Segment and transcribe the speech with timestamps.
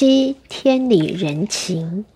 [0.00, 2.06] 七天理人情，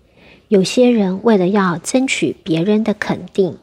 [0.47, 3.59] 有些人为了要争取别人的肯定，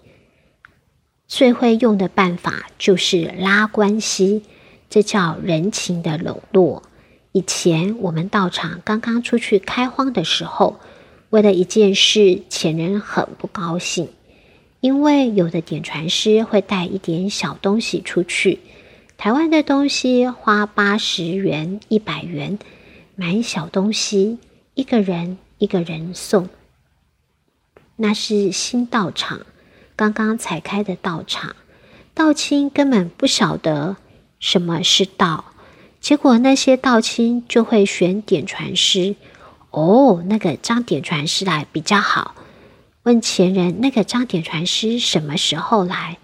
[1.26, 4.44] 最会用的办法就是拉关系，
[4.88, 6.84] 这叫人情的笼络。
[7.32, 10.78] 以前我们道场刚刚出去开荒的时候，
[11.30, 14.08] 为了一件事，前人很不高兴，
[14.80, 18.60] 因为有的点传师会带一点小东西出去，
[19.18, 22.60] 台湾的东西花八十元、一百元
[23.22, 24.40] 买小东西，
[24.74, 26.48] 一个人一个人送。
[27.94, 29.46] 那是新道场，
[29.94, 31.54] 刚刚才开的道场，
[32.14, 33.94] 道亲根本不晓得
[34.40, 35.44] 什么是道。
[36.00, 39.14] 结果那些道亲就会选点传师，
[39.70, 42.34] 哦，那个张点传师来比较好。
[43.04, 46.18] 问前人那个张点传师什么时候来？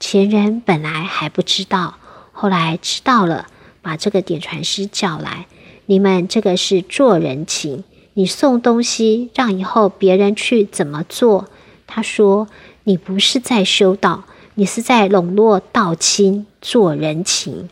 [0.00, 1.98] 前人本来还不知道，
[2.32, 3.48] 后来知道了，
[3.82, 5.46] 把这个点传师叫来。
[5.88, 11.48] 你们这个是做人情，你送东西让以后别人去怎么做？
[11.86, 12.46] 他说
[12.84, 17.68] 你不是在修道，你是在笼络道亲做人情，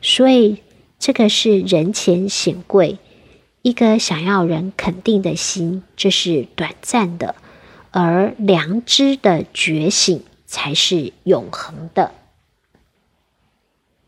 [0.00, 0.58] 所以。
[1.04, 2.96] 这个是人前显贵，
[3.62, 7.34] 一个想要人肯定的心，这是短暂的；
[7.90, 12.12] 而良知的觉醒才是永恒的。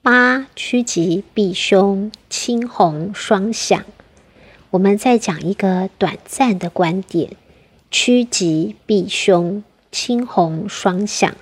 [0.04, 3.86] 八趋吉避凶，青红双响。
[4.68, 7.30] 我们再讲一个短暂的观点：
[7.90, 11.34] 趋吉避凶，青红双响，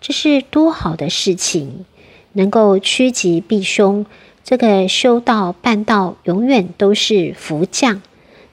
[0.00, 1.84] 这是多好的事情！
[2.32, 4.06] 能够趋吉避凶。
[4.42, 8.00] 这个修道办道永远都是福将，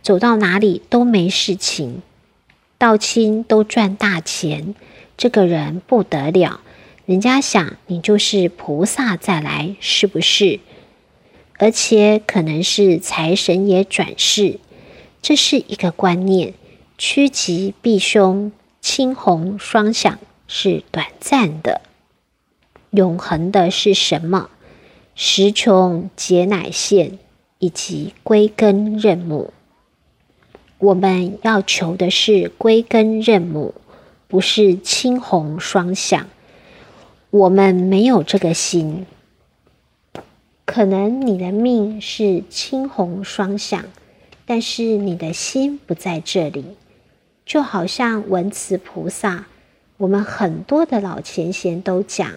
[0.02, 2.02] 走到哪里都没事情，
[2.78, 4.76] 道亲都赚大钱，
[5.16, 6.60] 这个人不得了。
[7.06, 10.62] 人家想你就是菩萨再来，是不是？
[11.60, 14.60] 而且可能是财神爷转世，
[15.22, 16.54] 这是一个观念。
[16.98, 21.82] 趋吉避凶，青红双响是短暂的，
[22.92, 24.50] 永恒的是什么？
[25.14, 27.20] 时穷节乃现，
[27.60, 29.52] 以及归根认母。
[30.78, 33.76] 我们要求的是归根认母，
[34.28, 36.28] 不是青红双响。
[37.34, 39.08] 我们没有这个心。
[40.66, 43.86] 可能你的命是青红双响，
[44.46, 46.64] 但是你的心不在这里。
[47.44, 49.48] 就好像文慈菩萨，
[49.98, 52.34] 我们很多的老前贤都讲。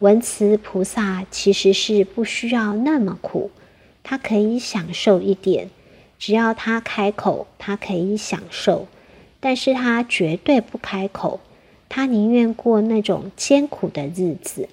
[0.00, 3.50] 文慈菩萨其实是不需要那么苦，
[4.02, 5.70] 他可以享受一点，
[6.18, 8.86] 只要他开口，他可以享受，
[9.40, 11.40] 但是他绝对不开口，
[11.90, 14.68] 他宁愿过那种艰苦的日子，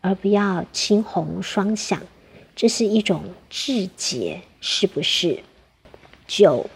[0.00, 2.02] 而不要青红双响，
[2.56, 5.44] 这是一种志节，是不是？
[6.26, 6.68] 九，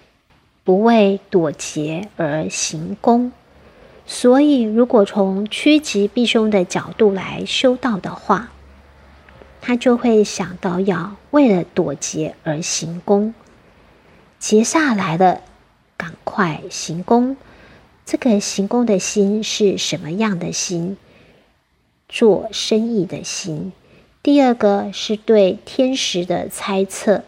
[0.63, 3.33] 不为躲劫而行功。
[4.07, 8.51] 所以，如果从趋吉避凶的角度来修道的话，
[9.61, 13.35] 他就会想到要为了躲劫而行功。
[14.39, 15.41] 劫煞来了，
[15.97, 17.37] 赶快行功。
[18.11, 20.97] 这个行功的心是什么样的心？
[22.09, 23.73] 做生意的心。
[24.21, 27.23] 第二个是对天时的猜测，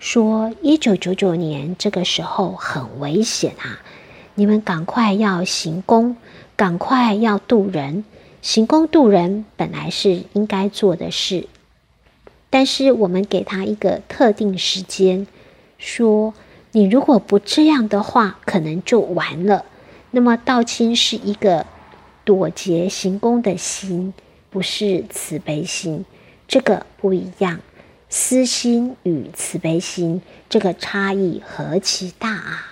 [0.00, 3.78] 说一九九九年这个时候很危险啊。
[4.34, 6.16] 你们赶快要行功，
[6.56, 8.04] 赶快要渡人。
[8.42, 11.46] 行功渡人本来是应该做的事，
[12.50, 15.28] 但是我们给他一个特定时间，
[15.78, 16.34] 说
[16.72, 19.64] 你如果不这样的话，可能就完了。
[20.10, 21.66] 那么道亲是一个
[22.24, 24.14] 躲劫行功的心，
[24.50, 26.04] 不是慈悲心，
[26.46, 27.60] 这个不一样。
[28.10, 32.67] 私心与慈悲心这个差异何其大啊！